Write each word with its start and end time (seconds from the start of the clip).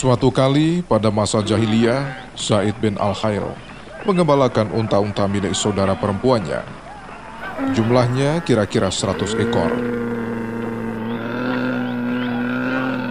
Suatu 0.00 0.32
kali 0.32 0.80
pada 0.80 1.12
masa 1.12 1.44
jahiliyah, 1.44 2.32
Zaid 2.32 2.72
bin 2.80 2.96
Al-Khair 2.96 3.44
mengembalakan 4.08 4.72
unta-unta 4.72 5.28
milik 5.28 5.52
saudara 5.52 5.92
perempuannya. 5.92 6.64
Jumlahnya 7.76 8.40
kira-kira 8.40 8.88
100 8.88 9.36
ekor. 9.36 9.68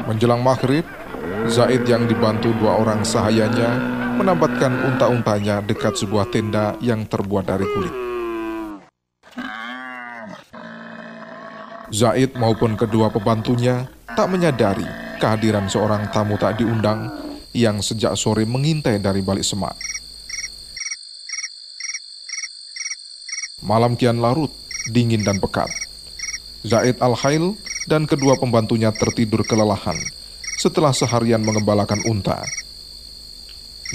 Menjelang 0.10 0.42
maghrib, 0.42 0.82
Zaid 1.46 1.86
yang 1.86 2.10
dibantu 2.10 2.58
dua 2.58 2.82
orang 2.82 3.06
sahayanya 3.06 3.70
menambatkan 4.18 4.74
unta-untanya 4.90 5.62
dekat 5.62 5.94
sebuah 5.94 6.34
tenda 6.34 6.74
yang 6.82 7.06
terbuat 7.06 7.54
dari 7.54 7.70
kulit. 7.70 7.96
Zaid 11.94 12.34
maupun 12.34 12.74
kedua 12.74 13.14
pembantunya 13.14 13.86
tak 14.18 14.26
menyadari 14.34 15.09
kehadiran 15.20 15.68
seorang 15.68 16.08
tamu 16.10 16.40
tak 16.40 16.64
diundang 16.64 17.12
yang 17.52 17.84
sejak 17.84 18.16
sore 18.16 18.48
mengintai 18.48 18.98
dari 19.04 19.20
balik 19.20 19.44
semak. 19.44 19.76
Malam 23.60 24.00
kian 24.00 24.24
larut, 24.24 24.50
dingin 24.90 25.22
dan 25.22 25.38
pekat. 25.44 25.68
Zaid 26.64 26.98
Al-Khail 27.04 27.60
dan 27.92 28.08
kedua 28.08 28.40
pembantunya 28.40 28.92
tertidur 28.96 29.44
kelelahan 29.44 30.00
setelah 30.60 30.92
seharian 30.92 31.44
mengembalakan 31.44 32.04
unta. 32.08 32.44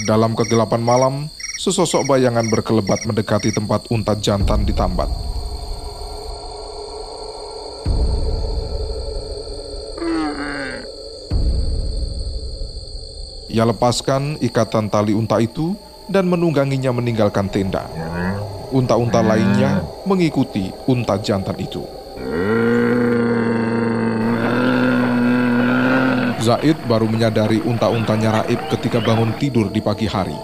Dalam 0.05 0.33
kegelapan 0.33 0.81
malam, 0.81 1.15
sesosok 1.61 2.09
bayangan 2.09 2.45
berkelebat 2.51 3.05
mendekati 3.07 3.53
tempat 3.53 3.87
unta 3.93 4.17
jantan 4.17 4.65
ditambat. 4.67 5.34
Ia 13.45 13.61
lepaskan 13.61 14.41
ikatan 14.41 14.89
tali 14.89 15.13
unta 15.13 15.37
itu 15.37 15.77
dan 16.09 16.25
menungganginya 16.25 16.89
meninggalkan 16.89 17.45
tenda. 17.45 17.85
Unta-unta 18.73 19.21
lainnya 19.21 19.85
mengikuti 20.09 20.73
unta 20.89 21.21
jantan 21.21 21.53
itu. 21.61 21.85
Zaid 26.41 26.77
baru 26.85 27.09
menyadari 27.09 27.57
unta-untanya 27.61 28.41
raib 28.41 28.61
ketika 28.69 29.01
bangun 29.01 29.33
tidur 29.37 29.69
di 29.69 29.81
pagi 29.81 30.05
hari. 30.05 30.37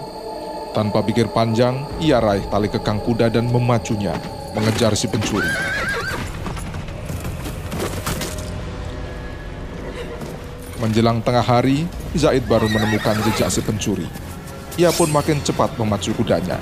Tanpa 0.74 0.98
pikir 1.04 1.30
panjang, 1.30 1.84
ia 2.02 2.18
raih 2.18 2.42
tali 2.50 2.66
kekang 2.66 2.98
kuda 3.06 3.30
dan 3.30 3.46
memacunya, 3.46 4.16
mengejar 4.54 4.98
si 4.98 5.06
pencuri. 5.06 5.46
Menjelang 10.82 11.22
tengah 11.22 11.44
hari, 11.44 11.86
Zaid 12.12 12.44
baru 12.44 12.68
menemukan 12.68 13.16
jejak 13.24 13.48
si 13.48 13.64
pencuri. 13.64 14.04
Ia 14.76 14.92
pun 14.92 15.08
makin 15.08 15.40
cepat 15.40 15.72
memacu 15.80 16.12
kudanya. 16.12 16.60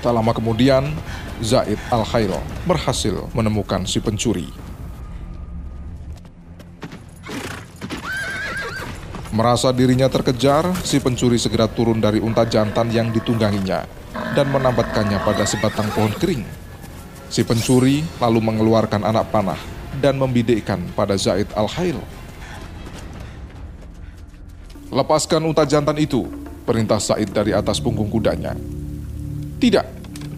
Tak 0.00 0.12
lama 0.12 0.32
kemudian, 0.32 0.88
Zaid 1.44 1.76
Al-Khairo 1.92 2.40
berhasil 2.64 3.28
menemukan 3.36 3.84
si 3.84 4.00
pencuri. 4.00 4.48
Merasa 9.36 9.68
dirinya 9.68 10.08
terkejar, 10.08 10.64
si 10.80 10.96
pencuri 10.96 11.36
segera 11.36 11.68
turun 11.68 12.00
dari 12.00 12.16
unta 12.16 12.48
jantan 12.48 12.88
yang 12.88 13.12
ditungganginya 13.12 13.84
dan 14.32 14.48
menambatkannya 14.48 15.20
pada 15.20 15.44
sebatang 15.44 15.92
pohon 15.92 16.16
kering. 16.16 16.40
Si 17.28 17.44
pencuri 17.44 18.00
lalu 18.16 18.40
mengeluarkan 18.40 19.04
anak 19.04 19.28
panah 19.28 19.60
dan 20.00 20.16
membidikkan 20.16 20.80
pada 20.96 21.20
Zaid 21.20 21.52
Al-Khail. 21.52 22.00
Lepaskan 24.96 25.44
unta 25.44 25.68
jantan 25.68 26.00
itu, 26.00 26.24
perintah 26.64 26.96
Said 26.96 27.28
dari 27.28 27.52
atas 27.52 27.76
punggung 27.84 28.08
kudanya. 28.08 28.56
Tidak, 29.60 29.84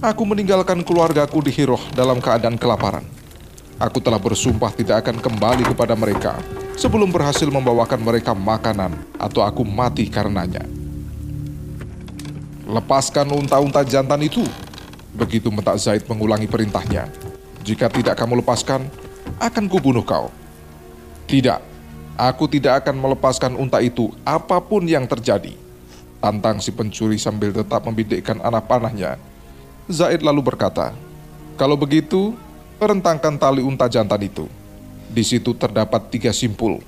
aku 0.02 0.26
meninggalkan 0.26 0.82
keluargaku 0.82 1.46
di 1.46 1.54
Hiroh 1.54 1.78
dalam 1.94 2.18
keadaan 2.18 2.58
kelaparan. 2.58 3.06
Aku 3.78 4.02
telah 4.02 4.18
bersumpah 4.18 4.74
tidak 4.74 5.06
akan 5.06 5.22
kembali 5.22 5.62
kepada 5.62 5.94
mereka 5.94 6.42
sebelum 6.74 7.06
berhasil 7.14 7.46
membawakan 7.46 8.02
mereka 8.02 8.34
makanan 8.34 8.98
atau 9.14 9.46
aku 9.46 9.62
mati 9.62 10.10
karenanya. 10.10 10.66
Lepaskan 12.66 13.30
unta-unta 13.30 13.86
jantan 13.86 14.26
itu. 14.26 14.42
Begitu 15.14 15.54
Metak 15.54 15.78
Zaid 15.78 16.02
mengulangi 16.10 16.50
perintahnya. 16.50 17.06
Jika 17.62 17.86
tidak 17.86 18.18
kamu 18.18 18.42
lepaskan, 18.42 18.90
akan 19.38 19.70
kubunuh 19.70 20.02
kau. 20.02 20.34
Tidak, 21.30 21.67
aku 22.18 22.50
tidak 22.50 22.82
akan 22.82 22.98
melepaskan 22.98 23.54
unta 23.54 23.78
itu 23.78 24.10
apa 24.26 24.58
pun 24.58 24.82
yang 24.82 25.06
terjadi. 25.06 25.54
Tantang 26.18 26.58
si 26.58 26.74
pencuri 26.74 27.16
sambil 27.16 27.54
tetap 27.54 27.86
membidikkan 27.86 28.42
anak 28.42 28.66
panahnya. 28.66 29.14
Zaid 29.86 30.26
lalu 30.26 30.42
berkata, 30.42 30.90
kalau 31.54 31.78
begitu, 31.78 32.34
Rentangkan 32.78 33.34
tali 33.34 33.58
unta 33.58 33.90
jantan 33.90 34.22
itu. 34.22 34.46
Di 35.10 35.26
situ 35.26 35.50
terdapat 35.50 36.14
tiga 36.14 36.30
simpul. 36.30 36.78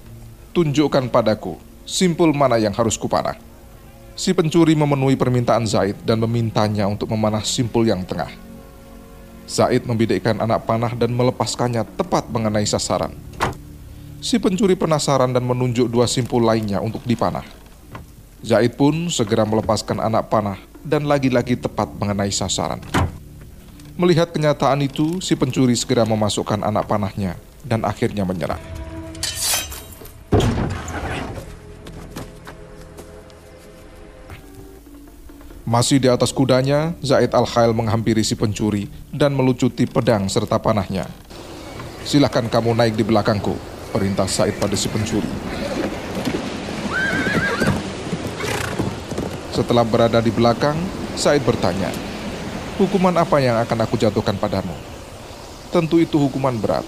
Tunjukkan 0.54 1.10
padaku 1.10 1.58
simpul 1.82 2.30
mana 2.30 2.62
yang 2.62 2.70
harus 2.70 2.94
kupanah. 2.94 3.34
Si 4.14 4.30
pencuri 4.30 4.78
memenuhi 4.78 5.18
permintaan 5.18 5.66
Zaid 5.66 5.98
dan 6.06 6.22
memintanya 6.22 6.86
untuk 6.86 7.10
memanah 7.10 7.42
simpul 7.42 7.82
yang 7.90 8.06
tengah. 8.06 8.30
Zaid 9.50 9.82
membidikkan 9.82 10.38
anak 10.38 10.62
panah 10.62 10.94
dan 10.94 11.10
melepaskannya 11.10 11.82
tepat 11.98 12.30
mengenai 12.30 12.62
sasaran. 12.62 13.10
Si 14.20 14.36
pencuri 14.36 14.76
penasaran 14.76 15.32
dan 15.32 15.48
menunjuk 15.48 15.88
dua 15.88 16.04
simpul 16.04 16.44
lainnya 16.44 16.76
untuk 16.84 17.00
dipanah. 17.08 17.40
Zaid 18.44 18.76
pun 18.76 19.08
segera 19.08 19.48
melepaskan 19.48 19.96
anak 19.96 20.28
panah 20.28 20.60
dan 20.84 21.08
lagi-lagi 21.08 21.56
tepat 21.56 21.88
mengenai 21.96 22.28
sasaran. 22.28 22.84
Melihat 23.96 24.28
kenyataan 24.28 24.84
itu, 24.84 25.24
si 25.24 25.32
pencuri 25.32 25.72
segera 25.72 26.04
memasukkan 26.04 26.60
anak 26.60 26.84
panahnya 26.84 27.40
dan 27.64 27.80
akhirnya 27.80 28.28
menyerah. 28.28 28.60
Masih 35.64 35.96
di 35.96 36.12
atas 36.12 36.28
kudanya, 36.28 36.92
Zaid 37.00 37.32
Al-Khail 37.32 37.72
menghampiri 37.72 38.20
si 38.20 38.36
pencuri 38.36 38.92
dan 39.16 39.32
melucuti 39.32 39.88
pedang 39.88 40.28
serta 40.28 40.60
panahnya. 40.60 41.08
Silahkan 42.04 42.48
kamu 42.48 42.76
naik 42.76 42.96
di 42.96 43.04
belakangku, 43.04 43.54
perintah 43.90 44.30
Zaid 44.30 44.56
pada 44.62 44.78
si 44.78 44.86
pencuri. 44.86 45.26
Setelah 49.50 49.84
berada 49.84 50.22
di 50.22 50.30
belakang, 50.32 50.78
Said 51.18 51.42
bertanya, 51.44 51.92
Hukuman 52.80 53.12
apa 53.20 53.36
yang 53.44 53.60
akan 53.60 53.84
aku 53.84 54.00
jatuhkan 54.00 54.32
padamu? 54.40 54.72
Tentu 55.68 56.00
itu 56.00 56.16
hukuman 56.16 56.56
berat. 56.56 56.86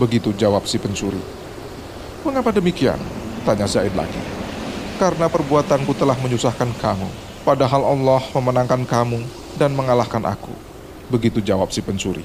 Begitu 0.00 0.32
jawab 0.32 0.64
si 0.64 0.80
pencuri. 0.80 1.20
Mengapa 2.24 2.56
demikian? 2.56 2.96
Tanya 3.44 3.68
Zaid 3.68 3.92
lagi. 3.92 4.16
Karena 4.96 5.28
perbuatanku 5.28 5.92
telah 5.92 6.16
menyusahkan 6.24 6.72
kamu, 6.80 7.08
padahal 7.44 7.84
Allah 7.84 8.22
memenangkan 8.32 8.80
kamu 8.88 9.20
dan 9.60 9.76
mengalahkan 9.76 10.24
aku. 10.24 10.56
Begitu 11.12 11.44
jawab 11.44 11.68
si 11.68 11.84
pencuri. 11.84 12.24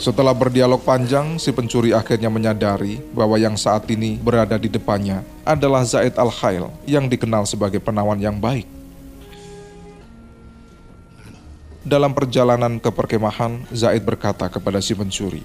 Setelah 0.00 0.32
berdialog 0.32 0.80
panjang, 0.80 1.36
si 1.36 1.52
pencuri 1.52 1.92
akhirnya 1.92 2.32
menyadari 2.32 3.00
bahwa 3.12 3.36
yang 3.36 3.56
saat 3.56 3.84
ini 3.92 4.16
berada 4.16 4.56
di 4.56 4.70
depannya 4.70 5.20
adalah 5.44 5.84
Zaid 5.84 6.16
Al-Khail 6.16 6.72
yang 6.88 7.10
dikenal 7.10 7.44
sebagai 7.44 7.82
penawan 7.82 8.20
yang 8.20 8.36
baik. 8.40 8.64
Dalam 11.82 12.14
perjalanan 12.14 12.78
ke 12.78 12.94
perkemahan, 12.94 13.58
Zaid 13.74 14.06
berkata 14.06 14.46
kepada 14.46 14.78
si 14.78 14.94
pencuri, 14.94 15.42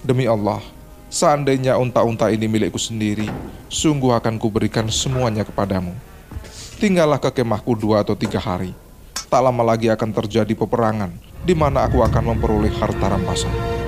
Demi 0.00 0.24
Allah, 0.24 0.64
seandainya 1.12 1.76
unta-unta 1.76 2.32
ini 2.32 2.48
milikku 2.48 2.80
sendiri, 2.80 3.28
sungguh 3.68 4.16
akan 4.16 4.40
kuberikan 4.40 4.88
semuanya 4.88 5.44
kepadamu. 5.44 5.92
Tinggallah 6.80 7.20
ke 7.20 7.28
kemahku 7.28 7.76
dua 7.76 8.00
atau 8.00 8.16
tiga 8.16 8.40
hari. 8.40 8.72
Tak 9.28 9.44
lama 9.44 9.60
lagi 9.60 9.92
akan 9.92 10.08
terjadi 10.08 10.56
peperangan, 10.56 11.12
di 11.44 11.54
mana 11.56 11.86
aku 11.86 12.02
akan 12.02 12.34
memperoleh 12.34 12.72
harta 12.76 13.12
rampasan. 13.12 13.78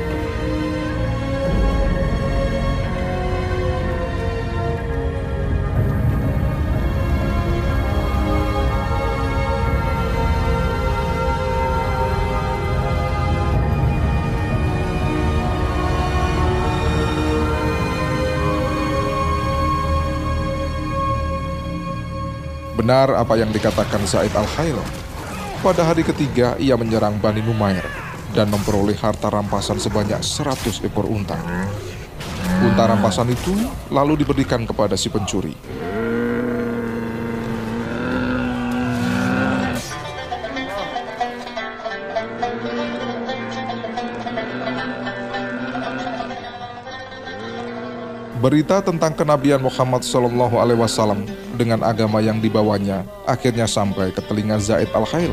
Benar 22.81 23.13
apa 23.13 23.37
yang 23.37 23.53
dikatakan 23.53 24.03
Zaid 24.09 24.33
Al-Khail. 24.35 25.10
Pada 25.61 25.85
hari 25.85 26.01
ketiga 26.01 26.57
ia 26.57 26.73
menyerang 26.73 27.21
Bani 27.21 27.45
Numair 27.45 27.85
dan 28.33 28.49
memperoleh 28.49 28.97
harta 28.97 29.29
rampasan 29.29 29.77
sebanyak 29.77 30.17
100 30.25 30.89
ekor 30.89 31.05
unta. 31.05 31.37
Unta 32.65 32.89
rampasan 32.89 33.29
itu 33.29 33.53
lalu 33.93 34.25
diberikan 34.25 34.65
kepada 34.65 34.97
si 34.97 35.13
pencuri. 35.13 35.53
Berita 48.41 48.81
tentang 48.81 49.13
kenabian 49.13 49.61
Muhammad 49.61 50.01
Shallallahu 50.09 50.57
Alaihi 50.57 50.81
Wasallam 50.81 51.40
dengan 51.61 51.85
agama 51.85 52.25
yang 52.25 52.41
dibawanya 52.41 53.05
akhirnya 53.29 53.69
sampai 53.69 54.09
ke 54.17 54.25
telinga 54.25 54.57
Zaid 54.57 54.89
al 54.97 55.05
Khail. 55.05 55.29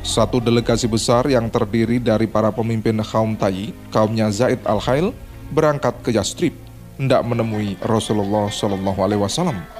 Satu 0.00 0.40
delegasi 0.40 0.88
besar 0.88 1.28
yang 1.28 1.46
terdiri 1.52 2.00
dari 2.00 2.24
para 2.26 2.48
pemimpin 2.48 2.96
kaum 3.04 3.36
Tayi, 3.36 3.76
kaumnya 3.92 4.32
Zaid 4.32 4.64
al 4.64 4.80
Khail, 4.80 5.12
berangkat 5.52 5.94
ke 6.00 6.10
Yastrib 6.10 6.56
hendak 6.98 7.22
menemui 7.22 7.78
Rasulullah 7.78 8.50
Shallallahu 8.50 8.98
Alaihi 8.98 9.22
Wasallam. 9.22 9.77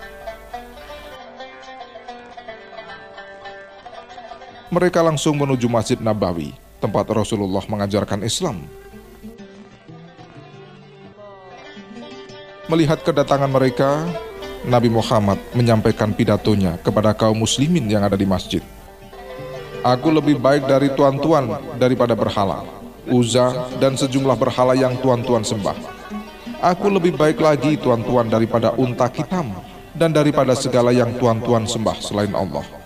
Mereka 4.68 5.00
langsung 5.00 5.40
menuju 5.40 5.64
Masjid 5.64 5.96
Nabawi, 5.96 6.52
tempat 6.76 7.08
Rasulullah 7.08 7.64
mengajarkan 7.64 8.20
Islam. 8.20 8.68
Melihat 12.68 13.00
kedatangan 13.00 13.48
mereka, 13.48 14.04
Nabi 14.68 14.92
Muhammad 14.92 15.40
menyampaikan 15.56 16.12
pidatonya 16.12 16.76
kepada 16.84 17.16
kaum 17.16 17.40
muslimin 17.40 17.88
yang 17.88 18.04
ada 18.04 18.12
di 18.12 18.28
masjid. 18.28 18.60
Aku 19.80 20.12
lebih 20.12 20.36
baik 20.36 20.68
dari 20.68 20.92
tuan-tuan 20.92 21.48
daripada 21.80 22.12
berhala, 22.12 22.60
Uza 23.08 23.72
dan 23.80 23.96
sejumlah 23.96 24.36
berhala 24.36 24.76
yang 24.76 25.00
tuan-tuan 25.00 25.48
sembah. 25.48 25.80
Aku 26.60 26.92
lebih 26.92 27.16
baik 27.16 27.40
lagi 27.40 27.80
tuan-tuan 27.80 28.28
daripada 28.28 28.76
unta 28.76 29.08
hitam 29.08 29.48
dan 29.96 30.12
daripada 30.12 30.52
segala 30.52 30.92
yang 30.92 31.16
tuan-tuan 31.16 31.64
sembah 31.64 31.96
selain 32.04 32.36
Allah. 32.36 32.77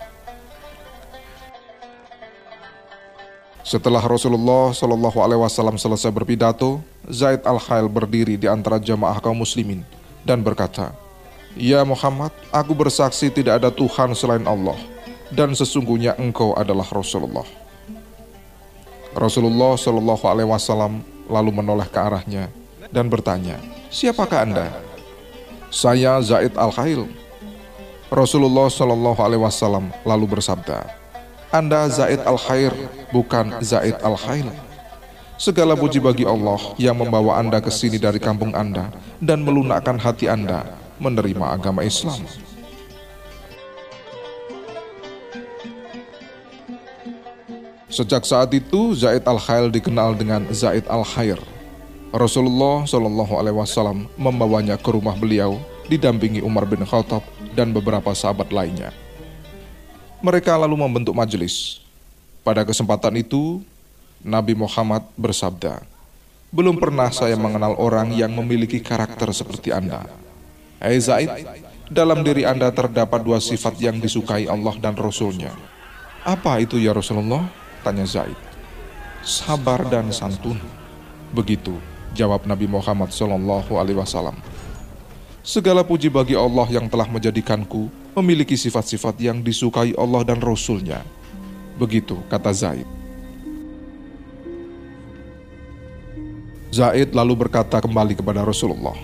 Setelah 3.63 4.03
Rasulullah 4.03 4.75
Shallallahu 4.75 5.23
Alaihi 5.23 5.39
Wasallam 5.39 5.79
selesai 5.79 6.11
berpidato, 6.11 6.83
Zaid 7.07 7.47
al 7.47 7.57
Khail 7.63 7.87
berdiri 7.87 8.35
di 8.35 8.43
antara 8.43 8.75
jamaah 8.75 9.23
kaum 9.23 9.39
muslimin 9.39 9.87
dan 10.27 10.43
berkata, 10.43 10.91
Ya 11.55 11.79
Muhammad, 11.87 12.35
aku 12.51 12.75
bersaksi 12.75 13.31
tidak 13.31 13.63
ada 13.63 13.71
Tuhan 13.71 14.11
selain 14.19 14.43
Allah 14.43 14.75
dan 15.31 15.55
sesungguhnya 15.55 16.19
engkau 16.19 16.51
adalah 16.59 16.85
Rasulullah. 16.91 17.47
Rasulullah 19.15 19.79
Shallallahu 19.79 20.25
Alaihi 20.27 20.49
Wasallam 20.51 20.99
lalu 21.31 21.51
menoleh 21.55 21.87
ke 21.87 21.99
arahnya 22.03 22.51
dan 22.91 23.07
bertanya, 23.07 23.57
"Siapakah 23.87 24.43
Anda?" 24.43 24.67
"Saya 25.71 26.19
Zaid 26.19 26.53
Al-Khail." 26.59 27.23
Rasulullah 28.13 28.69
Shallallahu 28.69 29.17
alaihi 29.25 29.41
wasallam 29.41 29.89
lalu 30.05 30.37
bersabda, 30.37 30.85
"Anda 31.53 31.85
Zaid 31.93 32.25
Al-Khair, 32.25 32.73
bukan 33.13 33.61
Zaid 33.61 34.01
Al-Khail." 34.01 34.49
Segala 35.37 35.77
puji 35.77 36.01
bagi 36.01 36.25
Allah 36.25 36.57
yang 36.81 36.97
membawa 36.97 37.37
Anda 37.37 37.61
ke 37.61 37.69
sini 37.69 38.01
dari 38.01 38.17
kampung 38.17 38.57
Anda 38.57 38.89
dan 39.21 39.45
melunakkan 39.45 40.01
hati 40.01 40.25
Anda 40.25 40.65
menerima 40.97 41.53
agama 41.53 41.85
Islam. 41.85 42.17
Sejak 47.93 48.25
saat 48.25 48.49
itu, 48.57 48.97
Zaid 48.97 49.21
Al-Khail 49.29 49.69
dikenal 49.69 50.17
dengan 50.17 50.49
Zaid 50.49 50.89
Al-Khair 50.89 51.37
Rasulullah 52.13 52.85
Shallallahu 52.85 53.41
Alaihi 53.41 53.57
Wasallam 53.57 54.05
membawanya 54.21 54.77
ke 54.77 54.85
rumah 54.93 55.17
beliau 55.17 55.57
didampingi 55.89 56.45
Umar 56.45 56.69
bin 56.69 56.85
Khattab 56.85 57.25
dan 57.57 57.73
beberapa 57.73 58.13
sahabat 58.13 58.53
lainnya. 58.53 58.93
Mereka 60.23 60.55
lalu 60.55 60.79
membentuk 60.79 61.11
majelis. 61.11 61.83
Pada 62.47 62.63
kesempatan 62.63 63.11
itu, 63.19 63.59
Nabi 64.23 64.55
Muhammad 64.55 65.03
bersabda, 65.19 65.83
"Belum 66.47 66.79
pernah 66.79 67.11
saya 67.11 67.35
mengenal 67.35 67.75
orang 67.75 68.15
yang 68.15 68.31
memiliki 68.31 68.79
karakter 68.79 69.35
seperti 69.35 69.75
Anda. 69.75 70.07
Hai 70.79 70.95
Zaid, 71.03 71.27
dalam 71.91 72.23
diri 72.23 72.47
Anda 72.47 72.71
terdapat 72.71 73.19
dua 73.19 73.43
sifat 73.43 73.75
yang 73.83 73.99
disukai 73.99 74.47
Allah 74.47 74.79
dan 74.79 74.95
Rasulnya. 74.95 75.51
Apa 76.23 76.63
itu 76.63 76.79
ya 76.79 76.95
Rasulullah? 76.95 77.43
Tanya 77.83 78.07
Zaid. 78.07 78.39
Sabar 79.27 79.83
dan 79.91 80.07
santun. 80.15 80.55
Begitu 81.35 81.75
Jawab 82.13 82.45
Nabi 82.45 82.69
Muhammad 82.69 83.09
Wasallam. 83.09 84.37
Segala 85.41 85.81
puji 85.81 86.13
bagi 86.13 86.37
Allah 86.37 86.69
yang 86.69 86.85
telah 86.85 87.09
menjadikanku 87.09 87.89
memiliki 88.17 88.53
sifat-sifat 88.57 89.17
yang 89.21 89.41
disukai 89.41 89.93
Allah 89.97 90.21
dan 90.25 90.39
Rasulnya. 90.39 91.01
Begitu 91.77 92.17
kata 92.29 92.53
Zaid. 92.53 92.85
Zaid 96.73 97.13
lalu 97.13 97.33
berkata 97.37 97.77
kembali 97.81 98.17
kepada 98.17 98.41
Rasulullah, 98.41 98.97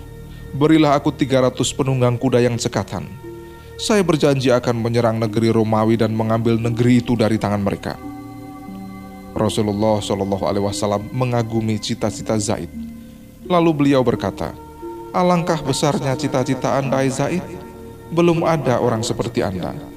Berilah 0.49 0.97
aku 0.97 1.13
300 1.13 1.53
penunggang 1.77 2.17
kuda 2.17 2.41
yang 2.41 2.57
cekatan. 2.57 3.05
Saya 3.77 4.01
berjanji 4.01 4.49
akan 4.49 4.81
menyerang 4.81 5.21
negeri 5.21 5.53
Romawi 5.53 5.95
dan 5.95 6.11
mengambil 6.11 6.57
negeri 6.57 6.99
itu 6.99 7.13
dari 7.13 7.37
tangan 7.37 7.61
mereka. 7.61 7.95
Rasulullah 9.37 10.01
Shallallahu 10.01 10.43
Alaihi 10.49 10.65
Wasallam 10.65 11.05
mengagumi 11.13 11.77
cita-cita 11.77 12.35
Zaid 12.41 12.89
Lalu 13.49 13.71
beliau 13.73 14.05
berkata, 14.05 14.53
Alangkah 15.09 15.57
besarnya 15.65 16.13
cita-cita 16.13 16.77
Anda, 16.77 17.01
Zaid. 17.09 17.41
Belum 18.09 18.41
ada 18.45 18.81
orang 18.81 19.05
seperti 19.05 19.45
Anda. 19.45 19.88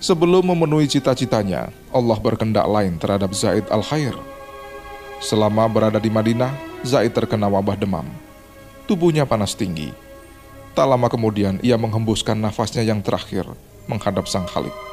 Sebelum 0.00 0.48
memenuhi 0.48 0.88
cita-citanya, 0.88 1.68
Allah 1.92 2.16
berkendak 2.16 2.64
lain 2.64 2.96
terhadap 2.96 3.36
Zaid 3.36 3.68
al-Khair. 3.68 4.16
Selama 5.20 5.68
berada 5.68 6.00
di 6.00 6.08
Madinah, 6.08 6.56
Zaid 6.80 7.12
terkena 7.12 7.52
wabah 7.52 7.76
demam. 7.76 8.08
Tubuhnya 8.88 9.28
panas 9.28 9.52
tinggi. 9.52 9.92
Tak 10.72 10.88
lama 10.88 11.04
kemudian 11.12 11.60
ia 11.60 11.76
menghembuskan 11.76 12.40
nafasnya 12.40 12.80
yang 12.80 13.04
terakhir 13.04 13.44
menghadap 13.84 14.24
sang 14.24 14.48
Khalid. 14.48 14.89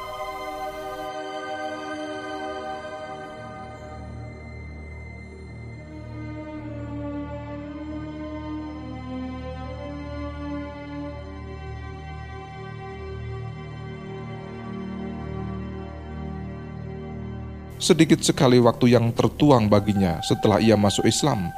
Sedikit 17.78 18.18
sekali 18.20 18.58
waktu 18.58 18.98
yang 18.98 19.14
tertuang 19.14 19.70
baginya 19.70 20.18
setelah 20.20 20.58
ia 20.58 20.74
masuk 20.74 21.06
Islam. 21.06 21.54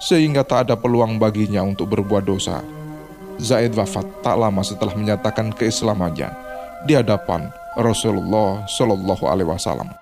sehingga 0.00 0.40
tak 0.40 0.66
ada 0.66 0.74
peluang 0.80 1.20
baginya 1.20 1.60
untuk 1.60 1.92
berbuat 1.92 2.24
dosa. 2.24 2.64
Zaid 3.36 3.76
wafat 3.76 4.08
tak 4.24 4.40
lama 4.40 4.64
setelah 4.64 4.96
menyatakan 4.96 5.52
keislamannya 5.52 6.32
di 6.88 6.96
hadapan 6.96 7.52
Rasulullah 7.76 8.64
Shallallahu 8.64 9.24
Alaihi 9.28 9.48
Wasallam. 9.48 9.92